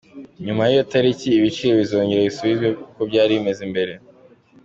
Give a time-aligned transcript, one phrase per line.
[0.45, 3.93] Nyuma y’iyo tariki, ibiciro bizongera bisubizwe uko byari bimeze mbere.